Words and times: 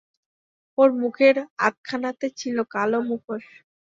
ওর 0.77 0.89
মুখের 1.01 1.35
আধখানাতে 1.59 2.27
ছিল 2.39 2.57
কালো 2.73 2.99
মুখোশ। 3.09 3.45